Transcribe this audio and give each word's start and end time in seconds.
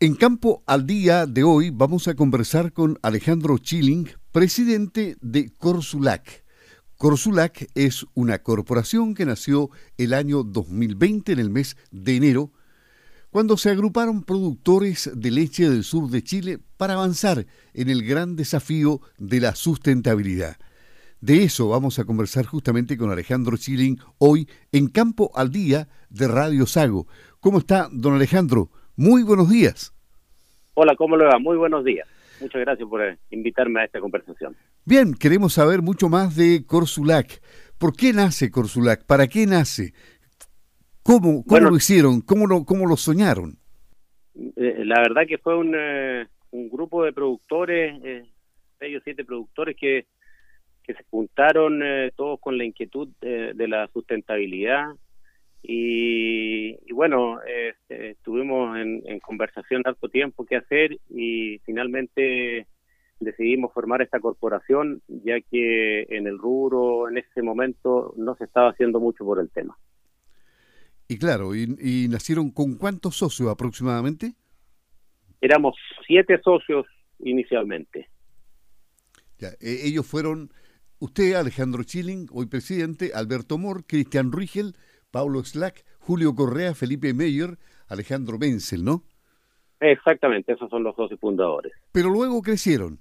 En 0.00 0.14
Campo 0.14 0.62
al 0.64 0.86
Día 0.86 1.26
de 1.26 1.42
hoy 1.42 1.70
vamos 1.70 2.06
a 2.06 2.14
conversar 2.14 2.72
con 2.72 3.00
Alejandro 3.02 3.58
Chilling, 3.58 4.08
presidente 4.30 5.16
de 5.20 5.50
Corsulac. 5.50 6.44
Corsulac 6.96 7.66
es 7.74 8.06
una 8.14 8.38
corporación 8.44 9.12
que 9.14 9.26
nació 9.26 9.70
el 9.96 10.14
año 10.14 10.44
2020, 10.44 11.32
en 11.32 11.40
el 11.40 11.50
mes 11.50 11.76
de 11.90 12.14
enero, 12.14 12.52
cuando 13.30 13.56
se 13.56 13.70
agruparon 13.70 14.22
productores 14.22 15.10
de 15.16 15.32
leche 15.32 15.68
del 15.68 15.82
sur 15.82 16.08
de 16.08 16.22
Chile 16.22 16.60
para 16.76 16.94
avanzar 16.94 17.48
en 17.74 17.90
el 17.90 18.04
gran 18.06 18.36
desafío 18.36 19.00
de 19.18 19.40
la 19.40 19.56
sustentabilidad. 19.56 20.58
De 21.20 21.42
eso 21.42 21.70
vamos 21.70 21.98
a 21.98 22.04
conversar 22.04 22.46
justamente 22.46 22.96
con 22.96 23.10
Alejandro 23.10 23.56
Chilling 23.56 23.98
hoy 24.18 24.48
en 24.70 24.86
Campo 24.86 25.32
al 25.34 25.50
Día 25.50 25.88
de 26.08 26.28
Radio 26.28 26.66
Sago. 26.66 27.08
¿Cómo 27.40 27.58
está, 27.58 27.88
don 27.90 28.14
Alejandro? 28.14 28.70
Muy 28.98 29.22
buenos 29.22 29.48
días. 29.48 29.94
Hola, 30.74 30.96
¿cómo 30.96 31.16
le 31.16 31.24
va? 31.24 31.38
Muy 31.38 31.56
buenos 31.56 31.84
días. 31.84 32.08
Muchas 32.40 32.60
gracias 32.62 32.88
por 32.88 33.00
eh, 33.00 33.16
invitarme 33.30 33.80
a 33.80 33.84
esta 33.84 34.00
conversación. 34.00 34.56
Bien, 34.84 35.14
queremos 35.14 35.52
saber 35.52 35.82
mucho 35.82 36.08
más 36.08 36.34
de 36.34 36.66
Corsulac. 36.66 37.40
¿Por 37.78 37.94
qué 37.94 38.12
nace 38.12 38.50
Corsulac? 38.50 39.06
¿Para 39.06 39.28
qué 39.28 39.46
nace? 39.46 39.92
¿Cómo, 41.04 41.44
cómo 41.44 41.70
lo 41.70 41.76
hicieron? 41.76 42.22
¿Cómo 42.22 42.48
lo, 42.48 42.64
cómo 42.64 42.86
lo 42.86 42.96
soñaron? 42.96 43.56
Eh, 44.34 44.82
la 44.84 45.00
verdad 45.00 45.28
que 45.28 45.38
fue 45.38 45.56
un, 45.56 45.76
eh, 45.78 46.26
un 46.50 46.68
grupo 46.68 47.04
de 47.04 47.12
productores, 47.12 48.02
seis 48.80 48.96
o 48.96 49.00
siete 49.04 49.24
productores 49.24 49.76
que, 49.76 50.06
que 50.82 50.94
se 50.94 51.04
juntaron 51.08 51.80
todos 52.16 52.40
con 52.40 52.58
la 52.58 52.64
inquietud 52.64 53.06
de 53.20 53.68
la 53.68 53.86
sustentabilidad, 53.92 54.88
y, 55.62 56.92
bueno, 56.92 57.40
este, 57.42 58.10
estuvimos 58.10 58.78
en, 58.78 59.20
conversación 59.20 59.82
harto 59.84 60.08
tiempo 60.08 60.44
qué 60.44 60.56
hacer 60.56 60.98
y 61.10 61.58
finalmente 61.64 62.66
decidimos 63.20 63.72
formar 63.72 64.00
esta 64.00 64.20
corporación 64.20 65.02
ya 65.08 65.40
que 65.40 66.02
en 66.08 66.28
el 66.28 66.38
rubro 66.38 67.08
en 67.08 67.18
ese 67.18 67.42
momento 67.42 68.14
no 68.16 68.36
se 68.36 68.44
estaba 68.44 68.70
haciendo 68.70 69.00
mucho 69.00 69.24
por 69.24 69.40
el 69.40 69.50
tema. 69.50 69.76
Y 71.08 71.18
claro, 71.18 71.54
¿y, 71.54 72.06
nacieron 72.08 72.50
con 72.50 72.76
cuántos 72.76 73.16
socios 73.16 73.48
aproximadamente? 73.48 74.34
Éramos 75.40 75.74
siete 76.06 76.40
socios 76.42 76.86
inicialmente. 77.18 78.08
Ya, 79.38 79.48
e, 79.60 79.86
ellos 79.86 80.06
fueron 80.06 80.52
usted, 80.98 81.34
Alejandro 81.34 81.82
Chilling, 81.82 82.28
hoy 82.30 82.46
presidente, 82.46 83.12
Alberto 83.14 83.56
Mor, 83.56 83.84
Cristian 83.86 84.32
Rigel, 84.32 84.74
Paulo 85.10 85.42
Slack, 85.42 85.84
Julio 86.00 86.34
Correa, 86.34 86.74
Felipe 86.74 87.14
Meyer, 87.14 87.56
Alejandro 87.88 88.38
Menzel, 88.38 88.84
¿no? 88.84 89.02
Exactamente, 89.80 90.52
esos 90.52 90.68
son 90.70 90.82
los 90.82 90.96
dos 90.96 91.10
fundadores. 91.20 91.72
Pero 91.92 92.10
luego 92.10 92.42
crecieron. 92.42 92.98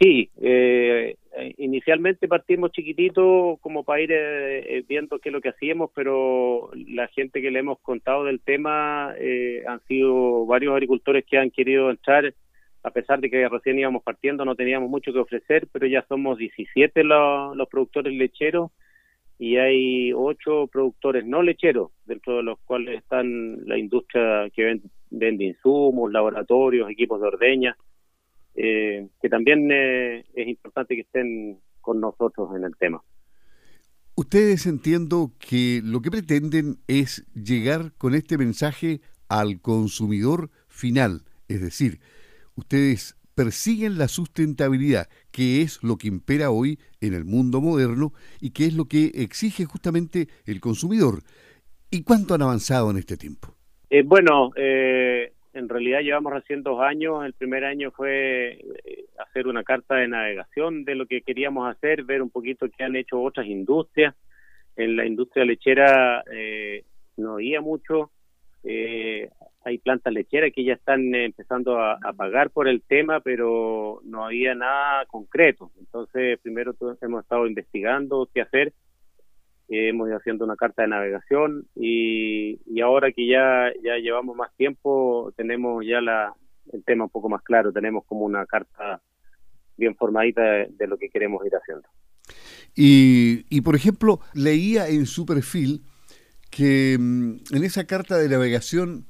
Sí, 0.00 0.30
eh, 0.42 1.16
inicialmente 1.56 2.28
partimos 2.28 2.72
chiquitito 2.72 3.58
como 3.62 3.82
para 3.82 4.02
ir 4.02 4.12
eh, 4.12 4.78
eh, 4.78 4.84
viendo 4.86 5.18
qué 5.18 5.30
es 5.30 5.32
lo 5.32 5.40
que 5.40 5.48
hacíamos, 5.48 5.90
pero 5.94 6.70
la 6.74 7.08
gente 7.08 7.40
que 7.40 7.50
le 7.50 7.60
hemos 7.60 7.78
contado 7.80 8.24
del 8.24 8.40
tema 8.40 9.10
han 9.10 9.80
sido 9.88 10.44
varios 10.44 10.72
agricultores 10.74 11.24
que 11.24 11.38
han 11.38 11.50
querido 11.50 11.90
entrar, 11.90 12.34
a 12.82 12.90
pesar 12.90 13.20
de 13.20 13.30
que 13.30 13.48
recién 13.48 13.78
íbamos 13.78 14.02
partiendo, 14.02 14.44
no 14.44 14.54
teníamos 14.54 14.90
mucho 14.90 15.12
que 15.12 15.18
ofrecer, 15.18 15.66
pero 15.72 15.86
ya 15.86 16.04
somos 16.08 16.36
17 16.36 17.02
los 17.02 17.68
productores 17.68 18.12
lecheros 18.12 18.70
y 19.38 19.56
hay 19.56 20.12
ocho 20.12 20.66
productores 20.66 21.26
no 21.26 21.42
lecheros, 21.42 21.90
dentro 22.06 22.36
de 22.36 22.42
los 22.42 22.58
cuales 22.60 22.98
están 23.02 23.66
la 23.66 23.78
industria 23.78 24.48
que 24.54 24.80
vende, 25.10 25.44
insumos, 25.44 26.10
laboratorios, 26.10 26.90
equipos 26.90 27.20
de 27.20 27.26
ordeña, 27.26 27.76
eh, 28.54 29.08
que 29.20 29.28
también 29.28 29.70
eh, 29.70 30.24
es 30.34 30.48
importante 30.48 30.94
que 30.94 31.02
estén 31.02 31.58
con 31.80 32.00
nosotros 32.00 32.50
en 32.56 32.64
el 32.64 32.76
tema. 32.76 33.02
Ustedes 34.14 34.66
entiendo 34.66 35.32
que 35.38 35.82
lo 35.84 36.00
que 36.00 36.10
pretenden 36.10 36.78
es 36.88 37.26
llegar 37.34 37.92
con 37.98 38.14
este 38.14 38.38
mensaje 38.38 39.00
al 39.28 39.60
consumidor 39.60 40.50
final, 40.68 41.22
es 41.48 41.60
decir, 41.60 42.00
ustedes 42.54 43.15
persiguen 43.36 43.98
la 43.98 44.08
sustentabilidad, 44.08 45.08
que 45.30 45.60
es 45.60 45.82
lo 45.84 45.98
que 45.98 46.08
impera 46.08 46.50
hoy 46.50 46.78
en 47.00 47.12
el 47.14 47.24
mundo 47.24 47.60
moderno 47.60 48.12
y 48.40 48.50
que 48.50 48.64
es 48.64 48.74
lo 48.74 48.86
que 48.86 49.12
exige 49.14 49.66
justamente 49.66 50.28
el 50.46 50.60
consumidor. 50.60 51.20
¿Y 51.90 52.02
cuánto 52.02 52.34
han 52.34 52.42
avanzado 52.42 52.90
en 52.90 52.96
este 52.96 53.16
tiempo? 53.16 53.54
Eh, 53.90 54.02
bueno, 54.02 54.50
eh, 54.56 55.32
en 55.52 55.68
realidad 55.68 56.00
llevamos 56.00 56.32
recién 56.32 56.62
dos 56.62 56.80
años. 56.80 57.24
El 57.24 57.34
primer 57.34 57.64
año 57.64 57.90
fue 57.90 58.52
eh, 58.84 59.04
hacer 59.18 59.46
una 59.46 59.62
carta 59.62 59.96
de 59.96 60.08
navegación 60.08 60.84
de 60.84 60.94
lo 60.94 61.06
que 61.06 61.20
queríamos 61.20 61.70
hacer, 61.70 62.04
ver 62.04 62.22
un 62.22 62.30
poquito 62.30 62.66
qué 62.74 62.84
han 62.84 62.96
hecho 62.96 63.20
otras 63.20 63.46
industrias. 63.46 64.14
En 64.76 64.96
la 64.96 65.06
industria 65.06 65.44
lechera 65.44 66.24
no 67.16 67.34
había 67.34 67.60
mucho. 67.60 68.10
Eh, 68.68 69.30
hay 69.64 69.78
plantas 69.78 70.12
lecheras 70.12 70.52
que 70.52 70.64
ya 70.64 70.74
están 70.74 71.14
empezando 71.14 71.80
a, 71.80 71.98
pagar 72.16 72.50
por 72.50 72.68
el 72.68 72.82
tema, 72.82 73.20
pero 73.20 74.00
no 74.04 74.24
había 74.24 74.54
nada 74.54 75.06
concreto. 75.06 75.70
Entonces, 75.78 76.38
primero 76.40 76.74
hemos 77.00 77.22
estado 77.22 77.46
investigando 77.46 78.28
qué 78.32 78.42
hacer, 78.42 78.72
eh, 79.68 79.88
hemos 79.88 80.08
ido 80.08 80.16
haciendo 80.16 80.44
una 80.44 80.56
carta 80.56 80.82
de 80.82 80.88
navegación 80.88 81.66
y, 81.74 82.58
ahora 82.80 83.10
que 83.10 83.26
ya, 83.26 83.72
ya 83.82 83.96
llevamos 83.96 84.36
más 84.36 84.54
tiempo, 84.56 85.32
tenemos 85.36 85.84
ya 85.84 86.00
la, 86.00 86.32
el 86.72 86.84
tema 86.84 87.04
un 87.04 87.10
poco 87.10 87.28
más 87.28 87.42
claro, 87.42 87.72
tenemos 87.72 88.04
como 88.04 88.24
una 88.24 88.46
carta 88.46 89.00
bien 89.76 89.96
formadita 89.96 90.42
de, 90.42 90.86
lo 90.86 90.96
que 90.96 91.08
queremos 91.08 91.44
ir 91.44 91.52
haciendo. 91.54 91.88
Y, 92.76 93.46
y, 93.48 93.60
por 93.62 93.74
ejemplo, 93.74 94.20
leía 94.34 94.88
en 94.88 95.06
su 95.06 95.26
perfil 95.26 95.82
que 96.56 96.96
mm, 96.98 97.54
en 97.54 97.64
esa 97.64 97.86
carta 97.86 98.16
de 98.16 98.30
navegación 98.30 99.04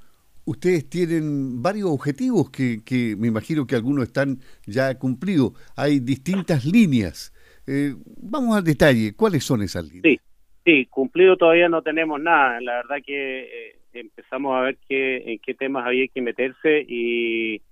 ustedes 0.47 0.89
tienen 0.91 1.63
varios 1.63 1.91
objetivos 1.91 2.51
que, 2.51 2.81
me 3.19 3.29
imagino 3.29 3.67
que 3.67 3.77
algunos 3.77 4.05
están 4.05 4.39
ya 4.67 4.99
cumplidos. 4.99 5.53
Hay 5.77 6.01
distintas 6.01 6.65
líneas. 6.65 7.33
Eh, 7.69 7.95
vamos 8.21 8.57
al 8.57 8.65
detalle. 8.65 9.15
¿Cuáles 9.15 9.45
son 9.45 9.63
esas 9.63 9.85
líneas? 9.85 10.03
Sí, 10.05 10.21
sí, 10.65 10.87
cumplido 10.87 11.37
todavía 11.37 11.69
no 11.69 11.83
tenemos 11.83 12.21
nada. 12.21 12.61
La 12.61 12.77
verdad 12.77 12.97
que 13.05 13.43
eh, 13.43 13.79
empezamos 13.93 14.57
a 14.57 14.63
ver 14.63 14.79
qué, 14.89 15.33
en 15.33 15.39
qué 15.39 15.55
temas 15.55 15.87
había 15.87 16.09
que 16.09 16.23
meterse 16.23 16.85
y, 16.89 17.63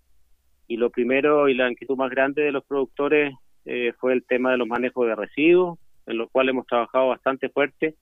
y 0.68 0.76
lo 0.76 0.90
primero 0.90 1.48
y 1.48 1.54
la 1.54 1.68
inquietud 1.68 1.96
más 1.96 2.10
grande 2.10 2.42
de 2.42 2.52
los 2.52 2.64
productores 2.64 3.34
eh, 3.64 3.92
fue 3.98 4.12
el 4.12 4.24
tema 4.24 4.52
de 4.52 4.58
los 4.58 4.68
manejos 4.68 5.06
de 5.06 5.16
residuos, 5.16 5.78
en 6.06 6.18
lo 6.18 6.28
cual 6.28 6.48
hemos 6.48 6.66
trabajado 6.66 7.08
bastante 7.08 7.48
fuerte 7.48 7.96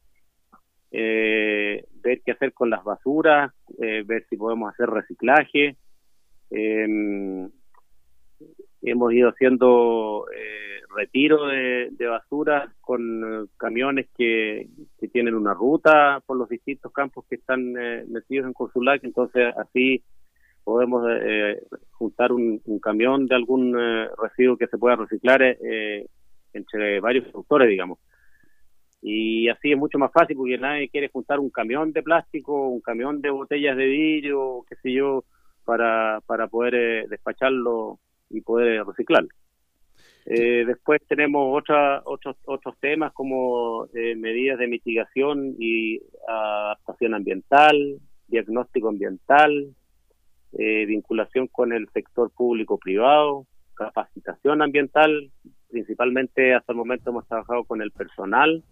eh, 0.95 1.87
ver 2.03 2.21
qué 2.23 2.33
hacer 2.33 2.53
con 2.53 2.69
las 2.69 2.85
basuras, 2.85 3.51
eh, 3.81 4.03
ver 4.05 4.27
si 4.29 4.37
podemos 4.37 4.73
hacer 4.73 4.91
reciclaje. 4.91 5.77
Em, 6.51 7.51
hemos 8.83 9.13
ido 9.15 9.31
haciendo 9.31 10.27
eh, 10.37 10.83
retiro 10.95 11.47
de, 11.47 12.07
basura 12.07 12.71
con 12.83 13.49
camiones 13.57 14.09
que, 14.17 14.69
tienen 15.13 15.35
una 15.35 15.53
ruta 15.55 16.23
por 16.27 16.37
los 16.39 16.49
distintos 16.49 16.93
campos 16.93 17.27
que 17.29 17.37
están 17.37 17.73
metidos 17.73 18.47
en 18.47 18.55
Consulac, 18.55 19.05
entonces 19.05 19.55
así 19.59 20.03
podemos 20.65 21.05
juntar 21.91 22.33
un, 22.33 22.63
camión 22.81 23.27
de 23.27 23.35
algún 23.35 23.75
residuo 24.23 24.57
que 24.57 24.69
se 24.69 24.79
pueda 24.79 24.97
reciclar 24.97 25.43
entre 26.55 27.01
varios 27.01 27.27
productores, 27.27 27.69
digamos 27.69 27.99
y 29.03 29.49
así 29.49 29.73
es 29.73 29.79
mucho 29.79 29.99
más 29.99 30.13
fácil 30.13 30.37
porque 30.37 30.57
nadie 30.59 30.89
quiere 30.89 31.09
juntar 31.09 31.41
un 31.41 31.51
camión 31.51 31.93
de 31.93 32.05
plástico, 32.05 32.69
un 32.69 32.81
camión 32.81 33.21
de 33.21 33.31
botellas 33.31 33.77
de 33.77 33.87
vidrio, 33.87 34.65
qué 34.69 34.77
sé 34.77 34.93
yo, 34.93 35.25
para, 35.65 36.21
para 36.25 36.47
poder 36.47 36.75
eh, 36.77 37.07
despacharlo 37.09 37.99
y 38.31 38.41
poder 38.43 38.87
reciclarlo. 38.87 39.29
Eh, 40.25 40.65
después 40.65 41.03
tenemos 41.09 41.61
otra, 41.61 42.03
otros, 42.05 42.37
otros 42.45 42.79
temas 42.79 43.13
como 43.13 43.89
eh, 43.93 44.15
medidas 44.15 44.57
de 44.61 44.69
mitigación 44.69 45.57
y 45.59 46.01
adaptación 46.29 47.15
ambiental, 47.15 47.99
diagnóstico 48.29 48.89
ambiental, 48.89 49.75
vinculación 50.53 51.49
con 51.49 51.73
el 51.73 51.89
sector 51.95 52.31
público-privado, 52.31 53.47
capacitación 53.75 54.61
ambiental, 54.61 55.31
principalmente 55.71 56.55
hasta 56.55 56.73
el 56.73 56.79
momento 56.79 57.09
hemos 57.09 57.27
trabajado 57.27 57.65
con 57.65 57.81
el 57.81 57.91
personal 57.91 58.63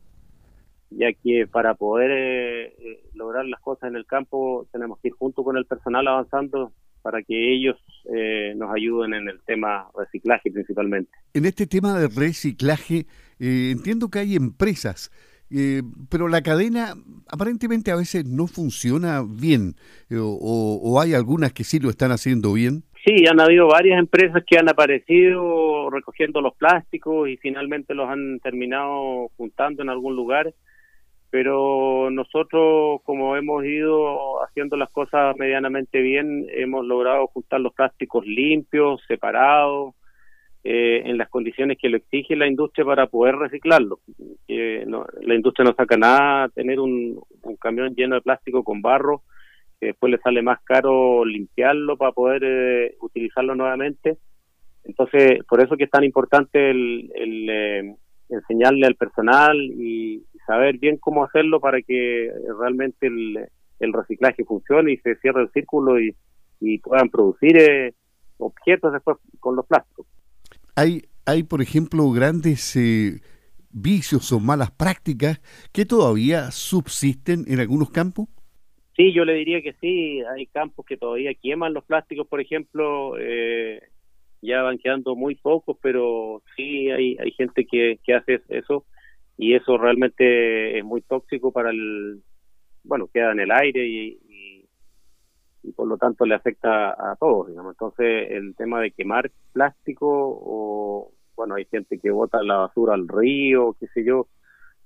ya 0.90 1.12
que 1.12 1.46
para 1.46 1.74
poder 1.74 2.10
eh, 2.10 2.64
eh, 2.78 3.00
lograr 3.14 3.44
las 3.46 3.60
cosas 3.60 3.90
en 3.90 3.96
el 3.96 4.06
campo 4.06 4.66
tenemos 4.72 4.98
que 5.00 5.08
ir 5.08 5.14
junto 5.14 5.44
con 5.44 5.56
el 5.56 5.64
personal 5.64 6.06
avanzando 6.06 6.72
para 7.02 7.22
que 7.22 7.54
ellos 7.54 7.76
eh, 8.12 8.52
nos 8.56 8.74
ayuden 8.74 9.14
en 9.14 9.28
el 9.28 9.40
tema 9.46 9.88
reciclaje 9.96 10.50
principalmente. 10.50 11.10
En 11.32 11.46
este 11.46 11.66
tema 11.66 11.98
de 11.98 12.08
reciclaje, 12.08 13.06
entiendo 13.38 14.10
que 14.10 14.18
hay 14.18 14.36
empresas 14.36 15.10
Eh, 15.52 15.82
pero 16.08 16.28
la 16.28 16.42
cadena 16.42 16.94
aparentemente 17.28 17.90
a 17.90 17.96
veces 17.96 18.24
no 18.24 18.46
funciona 18.46 19.22
bien, 19.26 19.74
eh, 20.08 20.16
o, 20.20 21.00
hay 21.00 21.14
algunas 21.14 21.52
que 21.52 21.64
sí 21.64 21.80
lo 21.80 21.90
están 21.90 22.12
haciendo 22.12 22.52
bien. 22.52 22.84
Sí, 23.04 23.26
han 23.26 23.40
habido 23.40 23.66
varias 23.66 23.98
empresas 23.98 24.44
que 24.46 24.58
han 24.58 24.68
aparecido 24.68 25.90
recogiendo 25.90 26.40
los 26.40 26.54
plásticos 26.54 27.28
y 27.28 27.36
finalmente 27.38 27.94
los 27.94 28.08
han 28.08 28.38
terminado 28.40 29.28
juntando 29.36 29.82
en 29.82 29.88
algún 29.88 30.14
lugar, 30.14 30.54
pero 31.30 32.10
nosotros 32.10 33.00
como 33.04 33.36
hemos 33.36 33.64
ido 33.64 34.42
haciendo 34.42 34.76
las 34.76 34.90
cosas 34.90 35.36
medianamente 35.38 36.00
bien, 36.00 36.46
hemos 36.50 36.84
logrado 36.84 37.26
juntar 37.28 37.60
los 37.60 37.72
plásticos 37.72 38.26
limpios, 38.26 39.00
separados, 39.06 39.94
eh, 40.62 41.02
en 41.06 41.16
las 41.16 41.30
condiciones 41.30 41.78
que 41.78 41.88
lo 41.88 41.96
exige 41.96 42.36
la 42.36 42.46
industria 42.46 42.84
para 42.84 43.06
poder 43.06 43.36
reciclarlo. 43.36 44.00
la 44.48 45.34
industria 45.34 45.64
no 45.64 45.74
saca 45.74 45.96
nada 45.96 46.48
tener 46.50 46.78
un, 46.80 47.18
camión 47.58 47.94
lleno 47.94 48.16
de 48.16 48.20
plástico 48.20 48.62
con 48.62 48.82
barro, 48.82 49.22
que 49.78 49.86
después 49.86 50.10
le 50.10 50.18
sale 50.18 50.42
más 50.42 50.60
caro 50.62 51.24
limpiarlo 51.24 51.96
para 51.96 52.12
poder 52.12 52.42
eh, 52.44 52.96
utilizarlo 53.00 53.54
nuevamente. 53.54 54.18
Entonces, 54.84 55.42
por 55.48 55.62
eso 55.62 55.76
que 55.76 55.84
es 55.84 55.90
tan 55.90 56.04
importante 56.04 56.70
el, 56.70 57.10
eh, 57.16 57.94
enseñarle 58.28 58.86
al 58.86 58.96
personal 58.96 59.56
y 59.56 60.22
saber 60.50 60.78
bien 60.78 60.96
cómo 60.96 61.24
hacerlo 61.24 61.60
para 61.60 61.80
que 61.80 62.28
realmente 62.58 63.06
el, 63.06 63.92
reciclaje 63.92 64.44
funcione 64.44 64.92
y 64.92 64.96
se 64.96 65.14
cierre 65.16 65.42
el 65.42 65.50
círculo 65.52 66.00
y, 66.00 66.14
y 66.60 66.78
puedan 66.78 67.08
producir 67.08 67.94
objetos 68.38 68.92
después 68.92 69.18
con 69.38 69.54
los 69.54 69.64
plásticos. 69.66 70.06
Hay, 70.74 71.02
hay 71.24 71.44
por 71.44 71.62
ejemplo, 71.62 72.10
grandes 72.10 72.74
eh, 72.74 73.20
vicios 73.70 74.32
o 74.32 74.40
malas 74.40 74.72
prácticas 74.72 75.40
que 75.72 75.84
todavía 75.84 76.50
subsisten 76.50 77.44
en 77.46 77.60
algunos 77.60 77.90
campos. 77.90 78.26
Sí, 78.96 79.12
yo 79.12 79.24
le 79.24 79.34
diría 79.34 79.62
que 79.62 79.74
sí. 79.80 80.20
Hay 80.34 80.46
campos 80.46 80.84
que 80.84 80.96
todavía 80.96 81.32
queman 81.40 81.74
los 81.74 81.84
plásticos, 81.84 82.26
por 82.26 82.40
ejemplo. 82.40 83.16
Eh, 83.18 83.80
ya 84.42 84.62
van 84.62 84.78
quedando 84.78 85.14
muy 85.14 85.36
pocos, 85.36 85.76
pero 85.80 86.42
sí 86.56 86.90
hay, 86.90 87.16
hay 87.20 87.30
gente 87.32 87.66
que, 87.66 88.00
que 88.04 88.14
hace 88.14 88.40
eso 88.48 88.84
y 89.40 89.54
eso 89.54 89.78
realmente 89.78 90.78
es 90.78 90.84
muy 90.84 91.00
tóxico 91.00 91.50
para 91.50 91.70
el, 91.70 92.22
bueno, 92.84 93.08
queda 93.12 93.32
en 93.32 93.40
el 93.40 93.50
aire 93.50 93.86
y, 93.86 94.18
y 95.62 95.72
por 95.72 95.88
lo 95.88 95.96
tanto 95.96 96.26
le 96.26 96.34
afecta 96.34 96.90
a 96.90 97.16
todos, 97.16 97.48
digamos. 97.48 97.72
Entonces, 97.72 98.30
el 98.32 98.54
tema 98.54 98.80
de 98.80 98.90
quemar 98.90 99.30
plástico 99.52 100.06
o, 100.10 101.12
bueno, 101.36 101.54
hay 101.54 101.64
gente 101.64 101.98
que 101.98 102.10
bota 102.10 102.42
la 102.42 102.56
basura 102.56 102.92
al 102.92 103.08
río, 103.08 103.74
qué 103.80 103.86
sé 103.94 104.04
yo, 104.04 104.28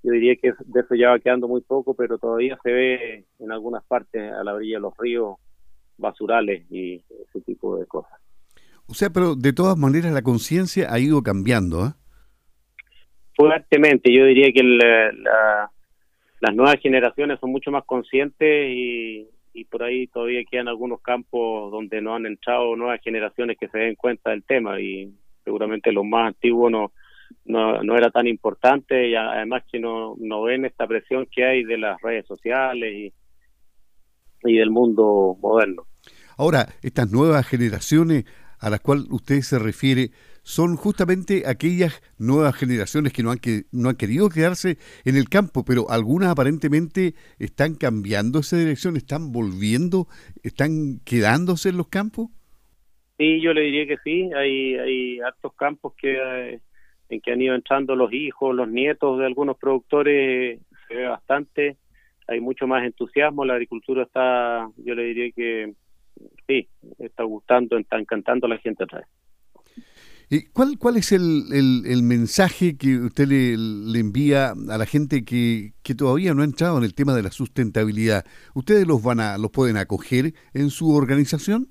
yo 0.05 0.13
diría 0.13 0.37
que 0.37 0.53
de 0.67 0.81
eso 0.81 0.95
ya 0.95 1.11
va 1.11 1.19
quedando 1.19 1.49
muy 1.49 1.63
poco, 1.63 1.95
pero 1.95 2.19
todavía 2.19 2.57
se 2.63 2.71
ve 2.71 3.25
en 3.41 3.51
algunas 3.51 3.83
partes 3.85 4.33
a 4.33 4.45
la 4.45 4.55
orilla 4.55 4.77
de 4.77 4.83
los 4.83 4.97
ríos 4.97 5.37
basurales 5.97 6.71
y 6.71 7.03
ese 7.27 7.41
tipo 7.45 7.77
de 7.77 7.87
cosas. 7.87 8.21
O 8.87 8.95
sea, 8.95 9.11
pero 9.11 9.35
de 9.35 9.53
todas 9.53 9.77
maneras 9.77 10.13
la 10.13 10.23
conciencia 10.23 10.93
ha 10.93 11.01
ido 11.01 11.23
cambiando, 11.25 11.87
¿eh? 11.87 11.91
Fuertemente, 13.37 14.13
yo 14.13 14.25
diría 14.27 14.53
que 14.53 14.63
las 16.41 16.55
nuevas 16.55 16.77
generaciones 16.81 17.41
son 17.41 17.51
mucho 17.51 17.71
más 17.71 17.85
conscientes 17.85 18.69
y, 18.71 19.29
por 19.71 19.83
ahí 19.83 20.07
todavía 20.09 20.45
quedan 20.49 20.69
algunos 20.69 21.01
campos 21.01 21.71
donde 21.71 22.01
no 22.01 22.15
han 22.15 22.27
entrado 22.27 22.77
nuevas 22.77 23.01
generaciones 23.03 23.57
que 23.59 23.69
se 23.69 23.79
den 23.79 23.95
cuenta 23.95 24.31
del 24.31 24.45
tema. 24.45 24.81
Y 24.81 25.13
seguramente 25.45 25.93
los 25.93 26.05
más 26.05 26.29
antiguos 26.29 26.71
no, 26.71 26.93
no, 27.45 27.97
era 27.97 28.11
tan 28.11 28.27
importante. 28.27 29.09
Y 29.09 29.15
además 29.15 29.63
que 29.71 29.81
no, 29.81 30.15
no 30.19 30.43
ven 30.43 30.65
esta 30.65 30.87
presión 30.87 31.27
que 31.27 31.45
hay 31.45 31.65
de 31.65 31.79
las 31.79 32.01
redes 32.03 32.27
sociales 32.27 32.93
y, 32.95 33.13
y 34.45 34.59
del 34.59 34.71
mundo 34.71 35.37
moderno. 35.41 35.87
Ahora, 36.37 36.67
estas 36.83 37.11
nuevas 37.11 37.47
generaciones 37.47 38.25
a 38.59 38.71
las 38.71 38.81
cuales 38.81 39.07
usted 39.11 39.41
se 39.41 39.59
refiere, 39.59 40.11
son 40.45 40.77
justamente 40.77 41.45
aquellas 41.47 42.03
nuevas 42.19 42.55
generaciones 42.55 43.13
que 43.13 43.23
no 43.23 43.31
han, 43.31 43.39
que 43.39 43.65
no 43.73 43.89
han 43.89 43.97
querido 43.97 44.29
quedarse 44.29 44.77
en 45.05 45.17
el 45.17 45.29
campo, 45.29 45.65
pero 45.65 45.91
algunas 45.91 46.31
aparentemente 46.31 47.15
están 47.39 47.75
cambiando 47.75 48.41
esa 48.41 48.59
dirección, 48.59 48.97
están 48.97 49.33
volviendo, 49.33 50.07
están 50.43 51.01
quedándose 51.05 51.71
en 51.71 51.79
los 51.79 51.89
campos. 51.89 52.29
Sí, 53.17 53.41
yo 53.41 53.55
le 53.55 53.63
diría 53.63 53.87
que 53.87 53.97
sí, 54.05 54.31
hay, 54.37 54.75
hay 54.75 55.21
hartos 55.21 55.55
campos 55.55 55.95
que, 55.97 56.13
eh, 56.13 56.61
en 57.09 57.21
que 57.21 57.33
han 57.33 57.41
ido 57.41 57.55
entrando 57.55 57.97
los 57.97 58.13
hijos, 58.13 58.55
los 58.55 58.69
nietos 58.69 59.19
de 59.19 59.27
algunos 59.27 59.57
productores, 59.57 60.61
se 60.89 60.95
ve 60.95 61.07
bastante, 61.07 61.79
hay 62.27 62.41
mucho 62.41 62.67
más 62.67 62.85
entusiasmo, 62.85 63.47
la 63.47 63.55
agricultura 63.55 64.03
está, 64.03 64.69
yo 64.77 64.95
le 64.95 65.05
diría 65.05 65.33
que 65.33 65.73
sí, 66.47 66.69
está 66.99 67.23
gustando, 67.23 67.79
está 67.79 67.99
encantando 67.99 68.47
a 68.47 68.51
la 68.51 68.59
gente 68.59 68.85
atrás. 68.85 69.07
¿Y 70.31 70.47
cuál, 70.47 70.79
cuál 70.79 70.97
es 70.97 71.13
el, 71.13 71.45
el, 71.53 72.03
mensaje 72.03 72.77
que 72.77 72.97
usted 72.97 73.27
le, 73.27 73.57
le, 73.57 73.99
envía 73.99 74.51
a 74.53 74.79
la 74.79 74.87
gente 74.87 75.25
que, 75.25 75.73
que 75.83 75.95
todavía 75.95 76.33
no 76.35 76.43
ha 76.43 76.47
entrado 76.47 76.79
en 76.79 76.85
el 76.85 76.95
tema 76.95 77.15
de 77.15 77.23
la 77.23 77.31
sustentabilidad? 77.31 78.25
¿Ustedes 78.55 78.87
los 78.87 79.03
van 79.03 79.21
a 79.21 79.39
los 79.39 79.51
pueden 79.51 79.77
acoger 79.77 80.33
en 80.55 80.71
su 80.71 80.95
organización? 80.95 81.69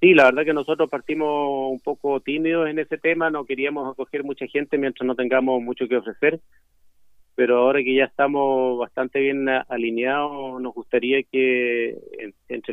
Sí, 0.00 0.14
la 0.14 0.24
verdad 0.24 0.44
que 0.44 0.54
nosotros 0.54 0.88
partimos 0.88 1.72
un 1.72 1.80
poco 1.80 2.20
tímidos 2.20 2.68
en 2.68 2.78
ese 2.78 2.96
tema, 2.96 3.30
no 3.30 3.44
queríamos 3.44 3.90
acoger 3.90 4.24
mucha 4.24 4.46
gente 4.46 4.78
mientras 4.78 5.06
no 5.06 5.14
tengamos 5.14 5.62
mucho 5.62 5.88
que 5.88 5.96
ofrecer, 5.96 6.40
pero 7.34 7.58
ahora 7.58 7.82
que 7.82 7.94
ya 7.94 8.04
estamos 8.04 8.78
bastante 8.78 9.20
bien 9.20 9.46
alineados, 9.68 10.60
nos 10.60 10.72
gustaría 10.72 11.22
que 11.22 11.98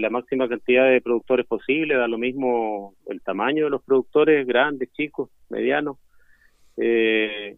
la 0.08 0.12
máxima 0.12 0.48
cantidad 0.48 0.90
de 0.90 1.02
productores 1.02 1.46
posible, 1.46 1.96
da 1.96 2.08
lo 2.08 2.18
mismo 2.18 2.96
el 3.08 3.22
tamaño 3.22 3.66
de 3.66 3.70
los 3.70 3.84
productores, 3.84 4.48
grandes, 4.48 4.90
chicos, 4.94 5.30
medianos, 5.50 5.98
eh, 6.78 7.58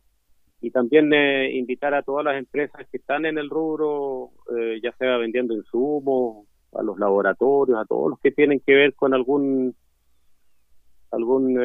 y 0.59 0.71
también 0.71 1.13
eh, 1.13 1.51
invitar 1.53 1.93
a 1.93 2.01
todas 2.01 2.25
las 2.25 2.37
empresas 2.37 2.87
que 2.89 2.97
están 2.97 3.27
en 3.27 3.37
el 3.37 3.51
rubro, 3.51 4.31
eh, 4.57 4.79
ya 4.81 4.91
sea 4.93 5.17
vendiendo 5.17 5.53
insumos, 5.53 6.47
a 6.73 6.81
los 6.81 6.97
laboratorios, 6.97 7.77
a 7.79 7.85
todos 7.85 8.09
los 8.09 8.19
que 8.19 8.31
tienen 8.31 8.59
que 8.65 8.73
ver 8.73 8.95
con 8.95 9.13
algún 9.13 9.75
algún 11.11 11.59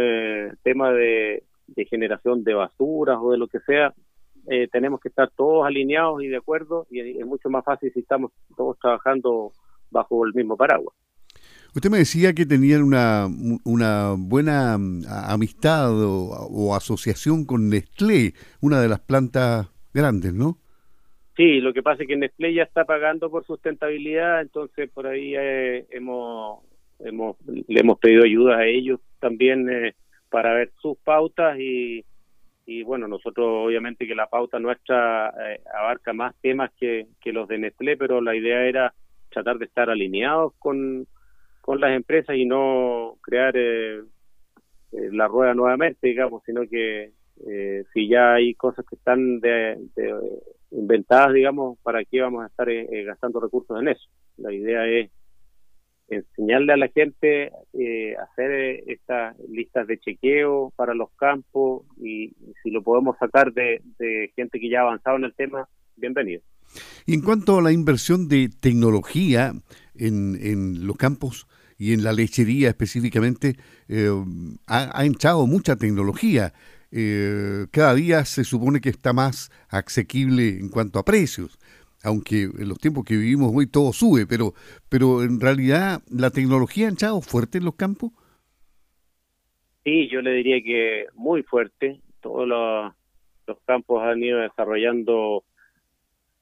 tema 0.62 0.92
de 0.92 1.42
generación 1.90 2.44
de 2.44 2.54
basuras 2.54 3.18
o 3.20 3.32
de 3.32 3.38
lo 3.38 3.46
que 3.46 3.60
sea, 3.60 3.94
eh, 4.46 4.68
tenemos 4.70 5.00
que 5.00 5.08
estar 5.08 5.30
todos 5.30 5.64
alineados 5.64 6.22
y 6.22 6.28
de 6.28 6.36
acuerdo 6.36 6.86
y 6.90 7.18
es 7.18 7.26
mucho 7.26 7.48
más 7.48 7.64
fácil 7.64 7.90
si 7.94 8.00
estamos 8.00 8.30
todos 8.56 8.78
trabajando 8.78 9.52
bajo 9.94 10.26
el 10.26 10.34
mismo 10.34 10.56
paraguas. 10.56 10.94
Usted 11.74 11.90
me 11.90 11.98
decía 11.98 12.32
que 12.34 12.46
tenían 12.46 12.82
una, 12.82 13.26
una 13.64 14.14
buena 14.16 14.78
mm, 14.78 15.02
amistad 15.08 15.90
o, 15.92 16.74
asociación 16.76 17.44
con 17.44 17.68
Nestlé, 17.68 18.34
una 18.60 18.80
de 18.80 18.88
las 18.88 19.00
plantas 19.00 19.68
grandes, 19.92 20.32
¿no? 20.32 20.58
Sí, 21.36 21.60
lo 21.60 21.72
que 21.72 21.82
pasa 21.82 22.02
es 22.02 22.08
que 22.08 22.16
Nestlé 22.16 22.54
ya 22.54 22.62
está 22.62 22.84
pagando 22.84 23.28
por 23.28 23.44
sustentabilidad, 23.44 24.40
entonces 24.42 24.88
por 24.90 25.08
ahí 25.08 25.34
eh, 25.36 25.86
hemos, 25.90 26.60
hemos, 27.00 27.36
le 27.46 27.80
hemos 27.80 27.98
pedido 27.98 28.22
ayuda 28.22 28.58
a 28.58 28.66
ellos 28.66 29.00
también 29.18 29.68
eh, 29.68 29.94
para 30.30 30.54
ver 30.54 30.70
sus 30.80 30.96
pautas 30.98 31.58
y, 31.58 32.04
y 32.66 32.84
bueno, 32.84 33.08
nosotros 33.08 33.46
obviamente 33.66 34.06
que 34.06 34.14
la 34.14 34.28
pauta 34.28 34.60
nuestra 34.60 35.34
eh, 35.40 35.60
abarca 35.76 36.12
más 36.12 36.36
temas 36.40 36.70
que, 36.78 37.08
que 37.20 37.32
los 37.32 37.48
de 37.48 37.58
Nestlé, 37.58 37.96
pero 37.96 38.20
la 38.20 38.36
idea 38.36 38.64
era 38.64 38.94
tratar 39.34 39.58
de 39.58 39.66
estar 39.66 39.90
alineados 39.90 40.54
con, 40.58 41.06
con 41.60 41.80
las 41.80 41.94
empresas 41.94 42.36
y 42.36 42.46
no 42.46 43.18
crear 43.20 43.54
eh, 43.56 43.98
eh, 44.92 45.10
la 45.12 45.28
rueda 45.28 45.54
nuevamente, 45.54 46.06
digamos, 46.06 46.42
sino 46.44 46.62
que 46.68 47.12
si 47.92 48.08
ya 48.08 48.34
hay 48.34 48.54
cosas 48.54 48.86
que 48.88 48.94
están 48.94 49.40
de, 49.40 49.76
inventadas, 50.70 51.34
digamos, 51.34 51.78
¿para 51.82 52.04
qué 52.04 52.20
vamos 52.20 52.44
a 52.44 52.46
estar 52.46 52.68
gastando 53.04 53.40
recursos 53.40 53.78
en 53.80 53.88
eso? 53.88 54.08
La 54.36 54.52
idea 54.52 54.86
es 54.86 55.10
enseñarle 56.08 56.72
a 56.72 56.76
la 56.76 56.88
gente 56.88 57.50
eh, 57.72 58.16
hacer 58.16 58.50
eh, 58.50 58.84
estas 58.88 59.38
listas 59.48 59.86
de 59.86 59.98
chequeo 59.98 60.72
para 60.76 60.94
los 60.94 61.10
campos 61.12 61.84
y, 61.96 62.32
si 62.62 62.70
lo 62.70 62.82
podemos 62.82 63.16
sacar 63.18 63.52
de, 63.52 63.80
gente 64.36 64.60
que 64.60 64.68
ya 64.68 64.80
ha 64.80 64.82
avanzado 64.82 65.16
en 65.16 65.24
el 65.24 65.34
tema, 65.34 65.68
bienvenido. 65.96 66.42
Y 67.06 67.14
en 67.14 67.20
cuanto 67.20 67.58
a 67.58 67.62
la 67.62 67.72
inversión 67.72 68.28
de 68.28 68.48
tecnología 68.48 69.52
en, 69.94 70.38
en 70.40 70.86
los 70.86 70.96
campos 70.96 71.46
y 71.78 71.92
en 71.92 72.04
la 72.04 72.12
lechería 72.12 72.68
específicamente, 72.68 73.56
eh, 73.88 74.10
ha, 74.66 75.00
ha, 75.00 75.04
entrado 75.04 75.46
mucha 75.46 75.76
tecnología. 75.76 76.52
cada 77.72 77.94
día 77.94 78.24
se 78.24 78.44
supone 78.44 78.80
que 78.80 78.90
está 78.90 79.12
más 79.12 79.50
asequible 79.68 80.60
en 80.60 80.68
cuanto 80.68 81.00
a 81.00 81.04
precios 81.04 81.58
aunque 82.04 82.42
en 82.42 82.68
los 82.68 82.78
tiempos 82.78 83.04
que 83.04 83.16
vivimos 83.16 83.50
hoy 83.54 83.66
todo 83.66 83.92
sube, 83.92 84.26
pero, 84.26 84.52
pero 84.88 85.22
en 85.22 85.40
realidad 85.40 86.02
la 86.08 86.30
tecnología 86.30 86.88
ha 86.88 86.92
echado 86.92 87.20
fuerte 87.22 87.58
en 87.58 87.64
los 87.64 87.74
campos. 87.74 88.12
Sí, 89.84 90.08
yo 90.08 90.20
le 90.20 90.32
diría 90.32 90.62
que 90.62 91.06
muy 91.14 91.42
fuerte. 91.42 92.00
Todos 92.20 92.46
los 93.46 93.58
campos 93.66 94.02
han 94.02 94.22
ido 94.22 94.38
desarrollando 94.38 95.44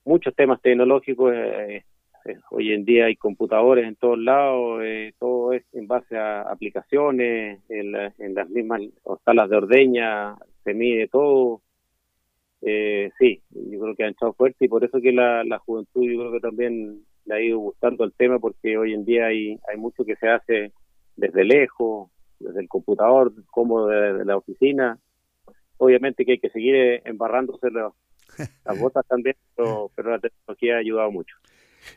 muchos 0.04 0.34
temas 0.34 0.60
tecnológicos. 0.60 1.32
Eh, 1.34 1.84
eh, 2.24 2.36
hoy 2.50 2.72
en 2.72 2.84
día 2.84 3.06
hay 3.06 3.16
computadores 3.16 3.86
en 3.86 3.96
todos 3.96 4.18
lados, 4.18 4.80
eh, 4.84 5.12
todo 5.18 5.52
es 5.52 5.64
en 5.72 5.88
base 5.88 6.16
a 6.16 6.42
aplicaciones, 6.42 7.60
en, 7.68 7.92
las 7.92 8.48
mismas 8.48 8.82
salas 9.24 9.50
de 9.50 9.56
ordeña, 9.56 10.36
se 10.62 10.74
mide 10.74 11.08
todo. 11.08 11.62
sí, 12.60 13.42
yo 13.50 13.80
creo 13.80 13.96
que 13.96 14.04
han 14.04 14.10
echado 14.10 14.34
fuerte 14.34 14.64
y 14.64 14.68
por 14.68 14.84
eso 14.84 15.00
que 15.00 15.12
la, 15.12 15.42
la 15.44 15.58
juventud 15.58 16.04
yo 16.04 16.20
creo 16.20 16.32
que 16.32 16.40
también 16.40 17.02
le 17.24 17.34
ha 17.34 17.40
ido 17.40 17.58
gustando 17.58 18.04
el 18.04 18.12
tema 18.12 18.38
porque 18.38 18.76
hoy 18.78 18.94
en 18.94 19.04
día 19.04 19.26
hay, 19.26 19.58
hay 19.68 19.76
mucho 19.76 20.04
que 20.04 20.16
se 20.16 20.28
hace 20.28 20.72
desde 21.16 21.44
lejos, 21.44 22.10
desde 22.38 22.60
el 22.60 22.68
computador, 22.68 23.32
como 23.50 23.86
de, 23.86 24.24
la 24.24 24.36
oficina. 24.36 24.98
Obviamente 25.78 26.24
que 26.24 26.32
hay 26.32 26.38
que 26.38 26.50
seguir 26.50 26.74
eh, 26.74 27.02
embarrándose 27.04 27.68
las 28.64 28.78
botas 28.78 29.06
también, 29.06 29.36
pero, 29.56 29.90
la 29.96 30.18
tecnología 30.18 30.76
ha 30.76 30.78
ayudado 30.78 31.10
mucho. 31.10 31.36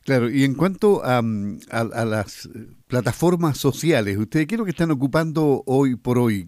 Claro, 0.04 0.30
y 0.30 0.44
en 0.44 0.56
cuanto 0.56 1.04
a, 1.04 1.20
a, 1.20 2.06
las 2.06 2.50
plataformas 2.88 3.60
sociales, 3.60 4.18
¿ustedes 4.18 4.48
qué 4.48 4.56
es 4.56 4.60
lo 4.60 4.65
que 4.65 4.72
están 4.72 4.89
ocupando 4.89 5.62
hoy 5.68 5.96
por 5.96 6.18
hoy? 6.18 6.46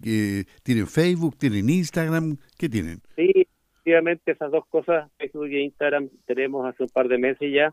¿Tienen 0.64 0.88
Facebook, 0.88 1.36
tienen 1.38 1.70
Instagram? 1.70 2.36
¿Qué 2.58 2.68
tienen? 2.68 3.00
Sí, 3.14 3.30
efectivamente 3.74 4.32
esas 4.32 4.50
dos 4.50 4.66
cosas, 4.66 5.08
Facebook 5.18 5.46
e 5.46 5.62
Instagram, 5.62 6.08
tenemos 6.26 6.66
hace 6.66 6.82
un 6.82 6.88
par 6.88 7.06
de 7.06 7.18
meses 7.18 7.52
ya 7.52 7.72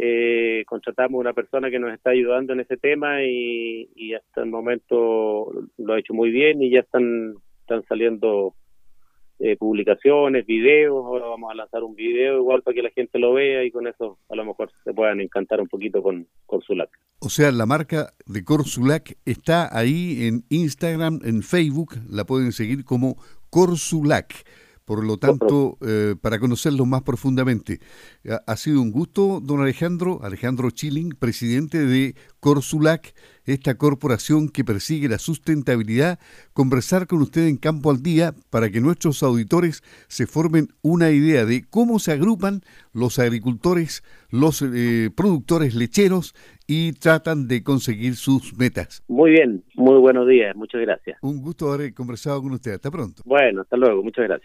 eh, 0.00 0.62
contratamos 0.66 1.18
una 1.18 1.32
persona 1.32 1.70
que 1.70 1.80
nos 1.80 1.92
está 1.92 2.10
ayudando 2.10 2.52
en 2.52 2.60
ese 2.60 2.76
tema 2.76 3.24
y, 3.24 3.90
y, 3.96 4.14
hasta 4.14 4.42
el 4.42 4.46
momento 4.48 5.50
lo 5.76 5.92
ha 5.92 5.98
hecho 5.98 6.14
muy 6.14 6.30
bien 6.30 6.62
y 6.62 6.70
ya 6.70 6.80
están, 6.80 7.34
están 7.62 7.82
saliendo 7.88 8.54
eh, 9.40 9.56
publicaciones, 9.56 10.46
videos, 10.46 11.04
ahora 11.04 11.26
vamos 11.26 11.50
a 11.50 11.54
lanzar 11.54 11.84
un 11.84 11.94
video 11.94 12.38
igual 12.38 12.62
para 12.62 12.74
que 12.74 12.82
la 12.82 12.90
gente 12.90 13.18
lo 13.18 13.34
vea 13.34 13.64
y 13.64 13.70
con 13.70 13.86
eso 13.86 14.18
a 14.28 14.34
lo 14.34 14.44
mejor 14.44 14.70
se 14.84 14.92
puedan 14.92 15.20
encantar 15.20 15.60
un 15.60 15.68
poquito 15.68 16.02
con 16.02 16.26
Corsulac. 16.46 16.90
O 17.20 17.28
sea, 17.28 17.52
la 17.52 17.66
marca 17.66 18.14
de 18.26 18.44
Corsulac 18.44 19.16
está 19.24 19.76
ahí 19.76 20.26
en 20.26 20.44
Instagram, 20.48 21.20
en 21.24 21.42
Facebook, 21.42 21.94
la 22.10 22.24
pueden 22.24 22.52
seguir 22.52 22.84
como 22.84 23.16
Corsulac. 23.50 24.44
Por 24.88 25.04
lo 25.04 25.18
tanto, 25.18 25.76
eh, 25.86 26.14
para 26.18 26.38
conocerlo 26.38 26.86
más 26.86 27.02
profundamente, 27.02 27.78
ha, 28.46 28.56
sido 28.56 28.80
un 28.80 28.90
gusto, 28.90 29.38
don 29.42 29.60
Alejandro, 29.60 30.20
Alejandro 30.22 30.70
Chilling, 30.70 31.10
presidente 31.10 31.84
de 31.84 32.14
Corsulac, 32.40 33.12
esta 33.44 33.76
corporación 33.76 34.48
que 34.48 34.64
persigue 34.64 35.10
la 35.10 35.18
sustentabilidad, 35.18 36.18
conversar 36.54 37.06
con 37.06 37.20
usted 37.20 37.48
en 37.48 37.58
Campo 37.58 37.90
al 37.90 38.02
Día 38.02 38.32
para 38.48 38.70
que 38.70 38.80
nuestros 38.80 39.22
auditores 39.22 39.82
se 40.06 40.26
formen 40.26 40.68
una 40.80 41.10
idea 41.10 41.44
de 41.44 41.64
cómo 41.68 41.98
se 41.98 42.12
agrupan 42.12 42.62
los 42.94 43.18
agricultores, 43.18 44.02
los 44.30 44.62
eh, 44.62 45.10
productores 45.14 45.74
lecheros 45.74 46.34
y 46.66 46.92
tratan 46.92 47.48
de 47.48 47.62
conseguir 47.62 48.16
sus 48.16 48.56
metas. 48.56 49.02
Muy 49.08 49.32
bien, 49.32 49.64
muy 49.74 49.98
buenos 49.98 50.28
días, 50.28 50.56
muchas 50.56 50.80
gracias. 50.80 51.18
Un 51.22 51.42
gusto 51.42 51.72
haber 51.72 51.92
conversado 51.92 52.42
con 52.42 52.52
usted, 52.52 52.72
hasta 52.72 52.90
pronto. 52.90 53.22
Bueno, 53.24 53.62
hasta 53.62 53.76
luego, 53.76 54.02
muchas 54.02 54.24
gracias. 54.24 54.36